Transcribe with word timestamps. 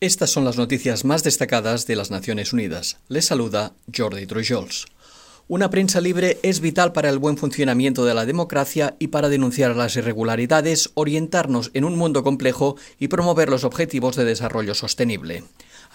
Estas 0.00 0.28
son 0.28 0.44
las 0.44 0.58
noticias 0.58 1.06
más 1.06 1.24
destacadas 1.24 1.86
de 1.86 1.96
las 1.96 2.10
Naciones 2.10 2.52
Unidas. 2.52 2.98
Les 3.08 3.24
saluda 3.24 3.72
Jordi 3.96 4.26
Trujols. 4.26 4.84
Una 5.48 5.70
prensa 5.70 6.02
libre 6.02 6.38
es 6.42 6.60
vital 6.60 6.92
para 6.92 7.08
el 7.08 7.18
buen 7.18 7.38
funcionamiento 7.38 8.04
de 8.04 8.12
la 8.12 8.26
democracia 8.26 8.94
y 8.98 9.06
para 9.06 9.30
denunciar 9.30 9.74
las 9.74 9.96
irregularidades, 9.96 10.90
orientarnos 10.92 11.70
en 11.72 11.84
un 11.84 11.96
mundo 11.96 12.22
complejo 12.22 12.76
y 12.98 13.08
promover 13.08 13.48
los 13.48 13.64
objetivos 13.64 14.16
de 14.16 14.26
desarrollo 14.26 14.74
sostenible. 14.74 15.44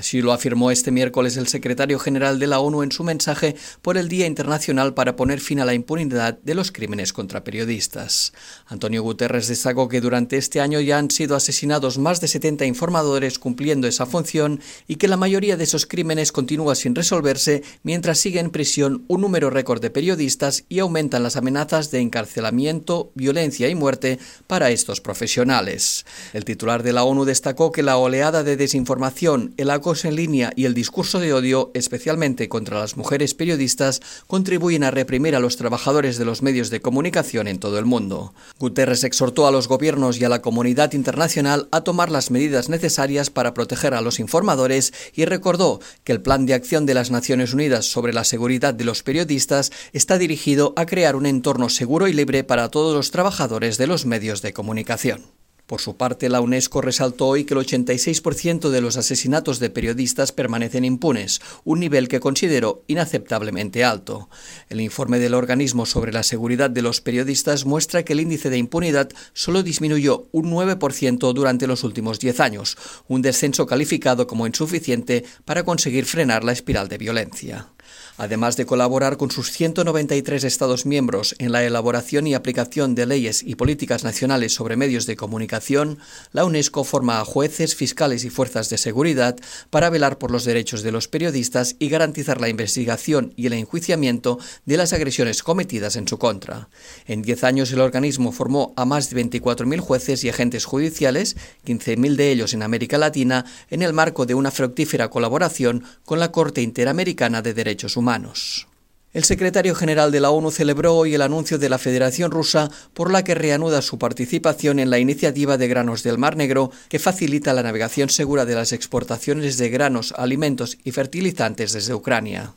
Así 0.00 0.22
lo 0.22 0.32
afirmó 0.32 0.70
este 0.70 0.90
miércoles 0.90 1.36
el 1.36 1.46
secretario 1.46 1.98
general 1.98 2.38
de 2.38 2.46
la 2.46 2.58
ONU 2.58 2.82
en 2.82 2.90
su 2.90 3.04
mensaje 3.04 3.54
por 3.82 3.98
el 3.98 4.08
Día 4.08 4.26
Internacional 4.26 4.94
para 4.94 5.14
poner 5.14 5.40
fin 5.40 5.60
a 5.60 5.66
la 5.66 5.74
impunidad 5.74 6.38
de 6.42 6.54
los 6.54 6.72
crímenes 6.72 7.12
contra 7.12 7.44
periodistas. 7.44 8.32
Antonio 8.64 9.02
Guterres 9.02 9.48
destacó 9.48 9.90
que 9.90 10.00
durante 10.00 10.38
este 10.38 10.62
año 10.62 10.80
ya 10.80 10.96
han 10.96 11.10
sido 11.10 11.36
asesinados 11.36 11.98
más 11.98 12.18
de 12.22 12.28
70 12.28 12.64
informadores 12.64 13.38
cumpliendo 13.38 13.86
esa 13.86 14.06
función 14.06 14.62
y 14.88 14.96
que 14.96 15.06
la 15.06 15.18
mayoría 15.18 15.58
de 15.58 15.64
esos 15.64 15.84
crímenes 15.84 16.32
continúa 16.32 16.76
sin 16.76 16.94
resolverse 16.94 17.62
mientras 17.82 18.18
sigue 18.18 18.40
en 18.40 18.48
prisión 18.48 19.04
un 19.06 19.20
número 19.20 19.50
récord 19.50 19.82
de 19.82 19.90
periodistas 19.90 20.64
y 20.70 20.78
aumentan 20.78 21.22
las 21.22 21.36
amenazas 21.36 21.90
de 21.90 22.00
encarcelamiento, 22.00 23.12
violencia 23.14 23.68
y 23.68 23.74
muerte 23.74 24.18
para 24.46 24.70
estos 24.70 25.02
profesionales. 25.02 26.06
El 26.32 26.46
titular 26.46 26.82
de 26.82 26.94
la 26.94 27.04
ONU 27.04 27.26
destacó 27.26 27.70
que 27.70 27.82
la 27.82 27.98
oleada 27.98 28.42
de 28.42 28.56
desinformación, 28.56 29.52
el 29.58 29.68
acoso 29.68 29.89
en 29.90 30.14
línea 30.14 30.52
y 30.54 30.64
el 30.64 30.74
discurso 30.74 31.18
de 31.18 31.32
odio, 31.32 31.70
especialmente 31.74 32.48
contra 32.48 32.78
las 32.78 32.96
mujeres 32.96 33.34
periodistas, 33.34 34.00
contribuyen 34.26 34.84
a 34.84 34.90
reprimir 34.90 35.34
a 35.34 35.40
los 35.40 35.56
trabajadores 35.56 36.16
de 36.16 36.24
los 36.24 36.42
medios 36.42 36.70
de 36.70 36.80
comunicación 36.80 37.48
en 37.48 37.58
todo 37.58 37.78
el 37.78 37.86
mundo. 37.86 38.32
Guterres 38.58 39.02
exhortó 39.02 39.48
a 39.48 39.50
los 39.50 39.66
gobiernos 39.66 40.20
y 40.20 40.24
a 40.24 40.28
la 40.28 40.42
comunidad 40.42 40.92
internacional 40.92 41.68
a 41.72 41.80
tomar 41.80 42.10
las 42.10 42.30
medidas 42.30 42.68
necesarias 42.68 43.30
para 43.30 43.52
proteger 43.52 43.94
a 43.94 44.00
los 44.00 44.20
informadores 44.20 44.92
y 45.14 45.24
recordó 45.24 45.80
que 46.04 46.12
el 46.12 46.22
Plan 46.22 46.46
de 46.46 46.54
Acción 46.54 46.86
de 46.86 46.94
las 46.94 47.10
Naciones 47.10 47.52
Unidas 47.52 47.86
sobre 47.86 48.12
la 48.12 48.24
seguridad 48.24 48.72
de 48.72 48.84
los 48.84 49.02
periodistas 49.02 49.72
está 49.92 50.18
dirigido 50.18 50.72
a 50.76 50.86
crear 50.86 51.16
un 51.16 51.26
entorno 51.26 51.68
seguro 51.68 52.06
y 52.06 52.12
libre 52.12 52.44
para 52.44 52.68
todos 52.68 52.94
los 52.94 53.10
trabajadores 53.10 53.76
de 53.76 53.88
los 53.88 54.06
medios 54.06 54.42
de 54.42 54.52
comunicación. 54.52 55.39
Por 55.70 55.80
su 55.80 55.96
parte, 55.96 56.28
la 56.28 56.40
UNESCO 56.40 56.80
resaltó 56.80 57.28
hoy 57.28 57.44
que 57.44 57.54
el 57.54 57.60
86% 57.60 58.70
de 58.70 58.80
los 58.80 58.96
asesinatos 58.96 59.60
de 59.60 59.70
periodistas 59.70 60.32
permanecen 60.32 60.84
impunes, 60.84 61.40
un 61.62 61.78
nivel 61.78 62.08
que 62.08 62.18
consideró 62.18 62.82
inaceptablemente 62.88 63.84
alto. 63.84 64.28
El 64.68 64.80
informe 64.80 65.20
del 65.20 65.32
organismo 65.32 65.86
sobre 65.86 66.12
la 66.12 66.24
seguridad 66.24 66.70
de 66.70 66.82
los 66.82 67.00
periodistas 67.00 67.66
muestra 67.66 68.02
que 68.02 68.14
el 68.14 68.20
índice 68.20 68.50
de 68.50 68.58
impunidad 68.58 69.10
solo 69.32 69.62
disminuyó 69.62 70.26
un 70.32 70.50
9% 70.50 71.32
durante 71.32 71.68
los 71.68 71.84
últimos 71.84 72.18
10 72.18 72.40
años, 72.40 72.76
un 73.06 73.22
descenso 73.22 73.66
calificado 73.66 74.26
como 74.26 74.48
insuficiente 74.48 75.24
para 75.44 75.62
conseguir 75.62 76.04
frenar 76.04 76.42
la 76.42 76.50
espiral 76.50 76.88
de 76.88 76.98
violencia. 76.98 77.68
Además 78.16 78.56
de 78.56 78.66
colaborar 78.66 79.16
con 79.16 79.30
sus 79.30 79.50
193 79.50 80.44
Estados 80.44 80.84
miembros 80.84 81.34
en 81.38 81.52
la 81.52 81.64
elaboración 81.64 82.26
y 82.26 82.34
aplicación 82.34 82.94
de 82.94 83.06
leyes 83.06 83.42
y 83.42 83.54
políticas 83.54 84.04
nacionales 84.04 84.52
sobre 84.52 84.76
medios 84.76 85.06
de 85.06 85.16
comunicación, 85.16 85.98
la 86.32 86.44
UNESCO 86.44 86.84
forma 86.84 87.20
a 87.20 87.24
jueces, 87.24 87.74
fiscales 87.74 88.24
y 88.24 88.30
fuerzas 88.30 88.68
de 88.68 88.76
seguridad 88.76 89.36
para 89.70 89.88
velar 89.88 90.18
por 90.18 90.30
los 90.30 90.44
derechos 90.44 90.82
de 90.82 90.92
los 90.92 91.08
periodistas 91.08 91.76
y 91.78 91.88
garantizar 91.88 92.40
la 92.40 92.48
investigación 92.48 93.32
y 93.36 93.46
el 93.46 93.54
enjuiciamiento 93.54 94.38
de 94.66 94.76
las 94.76 94.92
agresiones 94.92 95.42
cometidas 95.42 95.96
en 95.96 96.06
su 96.06 96.18
contra. 96.18 96.68
En 97.06 97.22
10 97.22 97.44
años 97.44 97.72
el 97.72 97.80
organismo 97.80 98.32
formó 98.32 98.74
a 98.76 98.84
más 98.84 99.08
de 99.08 99.24
24.000 99.24 99.80
jueces 99.80 100.24
y 100.24 100.28
agentes 100.28 100.66
judiciales, 100.66 101.36
15.000 101.66 102.16
de 102.16 102.32
ellos 102.32 102.52
en 102.52 102.62
América 102.62 102.98
Latina, 102.98 103.46
en 103.70 103.82
el 103.82 103.94
marco 103.94 104.26
de 104.26 104.34
una 104.34 104.50
fructífera 104.50 105.08
colaboración 105.08 105.84
con 106.04 106.18
la 106.18 106.32
Corte 106.32 106.60
Interamericana 106.60 107.40
de 107.40 107.54
Derechos 107.54 107.79
Humanos. 107.96 108.66
El 109.12 109.24
secretario 109.24 109.74
general 109.74 110.12
de 110.12 110.20
la 110.20 110.30
ONU 110.30 110.52
celebró 110.52 110.94
hoy 110.94 111.16
el 111.16 111.22
anuncio 111.22 111.58
de 111.58 111.68
la 111.68 111.78
Federación 111.78 112.30
Rusa 112.30 112.70
por 112.94 113.10
la 113.10 113.24
que 113.24 113.34
reanuda 113.34 113.82
su 113.82 113.98
participación 113.98 114.78
en 114.78 114.88
la 114.88 115.00
iniciativa 115.00 115.58
de 115.58 115.66
granos 115.66 116.04
del 116.04 116.16
Mar 116.16 116.36
Negro 116.36 116.70
que 116.88 117.00
facilita 117.00 117.52
la 117.52 117.64
navegación 117.64 118.08
segura 118.08 118.44
de 118.44 118.54
las 118.54 118.72
exportaciones 118.72 119.58
de 119.58 119.68
granos, 119.68 120.14
alimentos 120.16 120.78
y 120.84 120.92
fertilizantes 120.92 121.72
desde 121.72 121.92
Ucrania. 121.92 122.54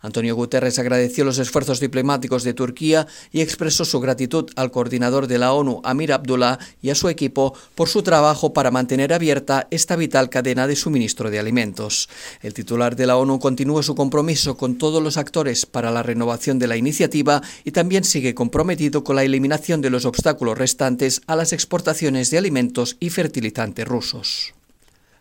Antonio 0.00 0.36
Guterres 0.36 0.78
agradeció 0.78 1.24
los 1.24 1.38
esfuerzos 1.38 1.80
diplomáticos 1.80 2.44
de 2.44 2.54
Turquía 2.54 3.08
y 3.32 3.40
expresó 3.40 3.84
su 3.84 3.98
gratitud 3.98 4.50
al 4.54 4.70
coordinador 4.70 5.26
de 5.26 5.38
la 5.38 5.52
ONU, 5.52 5.80
Amir 5.82 6.12
Abdullah, 6.12 6.58
y 6.80 6.90
a 6.90 6.94
su 6.94 7.08
equipo 7.08 7.54
por 7.74 7.88
su 7.88 8.02
trabajo 8.02 8.52
para 8.52 8.70
mantener 8.70 9.12
abierta 9.12 9.66
esta 9.72 9.96
vital 9.96 10.30
cadena 10.30 10.68
de 10.68 10.76
suministro 10.76 11.30
de 11.30 11.40
alimentos. 11.40 12.08
El 12.42 12.54
titular 12.54 12.94
de 12.94 13.06
la 13.06 13.16
ONU 13.16 13.40
continúa 13.40 13.82
su 13.82 13.96
compromiso 13.96 14.56
con 14.56 14.78
todos 14.78 15.02
los 15.02 15.16
actores 15.16 15.66
para 15.66 15.90
la 15.90 15.95
renovación 16.02 16.58
de 16.58 16.66
la 16.66 16.76
iniciativa 16.76 17.42
y 17.64 17.72
también 17.72 18.04
sigue 18.04 18.34
comprometido 18.34 19.04
con 19.04 19.16
la 19.16 19.24
eliminación 19.24 19.80
de 19.80 19.90
los 19.90 20.04
obstáculos 20.04 20.58
restantes 20.58 21.22
a 21.26 21.36
las 21.36 21.52
exportaciones 21.52 22.30
de 22.30 22.38
alimentos 22.38 22.96
y 23.00 23.10
fertilizantes 23.10 23.86
rusos. 23.86 24.54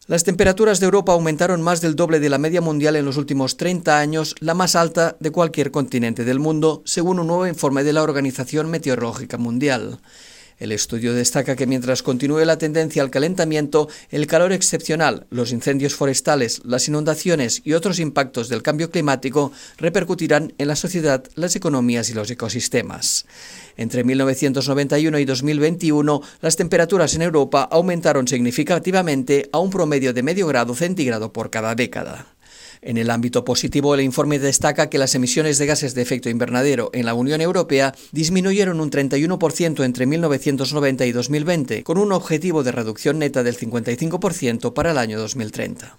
Las 0.08 0.24
temperaturas 0.24 0.80
de 0.80 0.86
Europa 0.86 1.14
aumentaron 1.14 1.64
más 1.64 1.82
del 1.82 1.96
doble 1.96 2.20
de 2.20 2.30
la 2.30 2.38
media 2.38 2.62
mundial 2.62 2.96
en 2.96 3.06
los 3.06 3.18
últimos 3.18 3.58
30 3.58 3.98
años, 3.98 4.36
la 4.40 4.54
más 4.54 4.76
alta 4.76 5.18
de 5.20 5.32
cualquier 5.32 5.72
continente 5.72 6.24
del 6.24 6.40
mundo, 6.40 6.84
según 6.86 7.20
un 7.20 7.26
nuevo 7.26 7.48
informe 7.48 7.84
de 7.84 7.94
la 7.94 8.04
Organización 8.04 8.70
Meteorológica 8.70 9.40
Mundial. 9.40 10.00
El 10.58 10.72
estudio 10.72 11.14
destaca 11.14 11.56
que 11.56 11.68
mientras 11.68 12.02
continúe 12.02 12.46
la 12.46 12.58
tendencia 12.58 13.04
al 13.04 13.10
calentamiento, 13.12 13.90
el 14.10 14.26
calor 14.26 14.54
excepcional, 14.54 15.28
los 15.30 15.52
incendios 15.52 15.96
forestales, 15.96 16.62
las 16.64 16.88
inundaciones 16.88 17.62
y 17.66 17.74
otros 17.74 18.00
impactos 18.00 18.48
del 18.48 18.64
cambio 18.64 18.90
climático 18.90 19.52
repercutirán 19.78 20.54
en 20.58 20.68
la 20.70 20.78
sociedad, 20.78 21.24
las 21.36 21.56
economías 21.58 22.10
y 22.10 22.14
los 22.14 22.32
ecosistemas. 22.32 23.26
Entre 23.76 24.06
1991 24.06 25.20
y 25.20 25.26
2021, 25.26 26.22
las 26.40 26.56
temperaturas 26.56 27.14
en 27.16 27.24
Europa 27.24 27.68
aumentaron 27.70 28.28
significativamente 28.28 29.50
a 29.52 29.60
un 29.60 29.70
promedio 29.70 30.14
de 30.14 30.24
medio 30.24 30.48
grado 30.48 30.74
centígrado 30.74 31.34
por 31.34 31.50
cada 31.50 31.76
década. 31.76 32.35
En 32.86 32.98
el 32.98 33.10
ámbito 33.10 33.44
positivo, 33.44 33.96
el 33.96 34.02
informe 34.02 34.38
destaca 34.38 34.92
que 34.92 35.00
las 35.00 35.16
emisiones 35.16 35.58
de 35.58 35.66
gases 35.66 35.96
de 35.96 36.04
efecto 36.04 36.30
invernadero 36.30 36.92
en 36.94 37.08
la 37.08 37.16
Unión 37.16 37.42
Europea 37.42 37.96
disminuyeron 38.12 38.80
un 38.80 38.92
31% 38.92 39.84
entre 39.84 40.06
1990 40.06 41.06
y 41.08 41.12
2020, 41.12 41.84
con 41.84 41.98
un 41.98 42.12
objetivo 42.12 42.64
de 42.64 42.72
reducción 42.72 43.18
neta 43.18 43.42
del 43.42 43.58
55% 43.58 44.74
para 44.74 44.92
el 44.92 45.00
año 45.00 45.18
2030. 45.18 45.98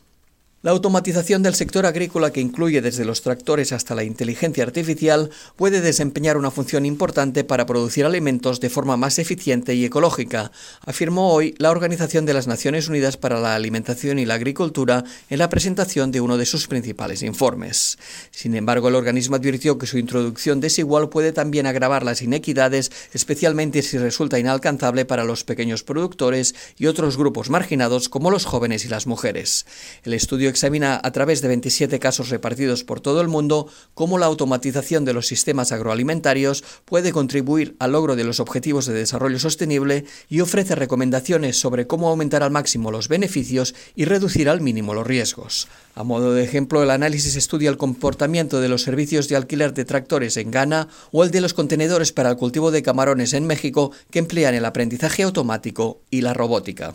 La 0.63 0.71
automatización 0.71 1.43
del 1.43 1.55
sector 1.55 1.85
agrícola, 1.85 2.33
que 2.33 2.41
incluye 2.41 2.81
desde 2.81 3.05
los 3.05 3.21
tractores 3.21 3.73
hasta 3.73 3.95
la 3.95 4.05
inteligencia 4.05 4.65
artificial, 4.65 5.31
puede 5.55 5.83
desempeñar 5.83 6.39
una 6.39 6.51
función 6.51 6.87
importante 6.87 7.45
para 7.45 7.67
producir 7.67 8.07
alimentos 8.07 8.59
de 8.59 8.71
forma 8.71 8.97
más 8.97 9.19
eficiente 9.19 9.75
y 9.75 9.85
ecológica, 9.85 10.51
afirmó 10.81 11.33
hoy 11.33 11.55
la 11.59 11.71
Organización 11.71 12.25
de 12.25 12.33
las 12.33 12.47
Naciones 12.47 12.89
Unidas 12.89 13.19
para 13.19 13.39
la 13.39 13.55
Alimentación 13.55 14.19
y 14.19 14.25
la 14.25 14.35
Agricultura 14.35 15.05
en 15.29 15.39
la 15.39 15.51
presentación 15.51 16.11
de 16.11 16.23
uno 16.23 16.39
de 16.39 16.47
sus 16.47 16.67
principales 16.69 17.23
informes. 17.23 17.99
Sin 18.31 18.57
embargo, 18.57 18.89
el 18.89 18.95
organismo 18.95 19.37
advirtió 19.37 19.77
que 19.77 19.87
su 19.87 19.99
introducción 19.99 20.61
desigual 20.61 21.11
puede 21.11 21.33
también 21.33 21.67
agravar 21.67 22.03
las 22.03 22.23
inequidades, 22.23 22.91
especialmente 23.13 23.83
si 23.83 23.99
resulta 23.99 24.39
inalcanzable 24.39 25.05
para 25.05 25.23
los 25.23 25.45
pequeños 25.45 25.85
productores 25.85 26.55
y 26.79 26.87
otros 26.87 27.19
grupos 27.19 27.51
marginados 27.51 28.09
como 28.09 28.31
los 28.31 28.47
jóvenes 28.47 28.87
y 28.87 28.89
las 28.89 29.07
mujeres. 29.07 29.67
El 30.03 30.15
examina 30.49 31.01
a 31.03 31.13
través 31.13 31.43
de 31.43 31.49
27 31.49 31.99
casos 31.99 32.31
repartidos 32.31 32.85
por 32.85 33.01
todo 33.01 33.21
el 33.21 33.29
mundo 33.29 33.69
cómo 33.95 34.19
la 34.19 34.27
automatización 34.27 35.05
de 35.05 35.13
los 35.13 35.27
sistemas 35.27 35.73
agroalimentarios 35.73 36.65
puede 36.85 37.13
contribuir 37.13 37.77
al 37.79 37.93
logro 37.93 38.17
de 38.17 38.25
los 38.25 38.41
objetivos 38.41 38.87
de 38.87 38.95
desarrollo 38.95 39.39
sostenible 39.39 40.05
y 40.29 40.41
ofrece 40.41 40.75
recomendaciones 40.75 41.59
sobre 41.59 41.87
cómo 41.87 42.09
aumentar 42.09 42.43
al 42.43 42.51
máximo 42.51 42.91
los 42.91 43.09
beneficios 43.09 43.75
y 43.95 44.05
reducir 44.05 44.49
al 44.49 44.61
mínimo 44.61 44.95
los 44.95 45.07
riesgos. 45.07 45.69
A 45.95 46.05
modo 46.05 46.35
de 46.35 46.45
ejemplo, 46.45 46.83
el 46.83 46.91
análisis 46.91 47.37
estudia 47.37 47.71
el 47.71 47.79
comportamiento 47.79 48.61
de 48.61 48.69
los 48.69 48.83
servicios 48.83 49.29
de 49.29 49.37
alquiler 49.37 49.73
de 49.73 49.85
tractores 49.85 50.37
en 50.37 50.51
Ghana 50.51 50.89
o 51.11 51.25
el 51.25 51.31
de 51.31 51.41
los 51.41 51.55
contenedores 51.55 52.13
para 52.13 52.31
el 52.31 52.37
cultivo 52.37 52.71
de 52.71 52.83
camarones 52.83 53.33
en 53.33 53.47
México 53.47 53.93
que 54.11 54.19
emplean 54.19 54.55
el 54.55 54.65
aprendizaje 54.65 55.23
automático 55.23 56.01
y 56.11 56.21
la 56.21 56.35
robótica. 56.35 56.95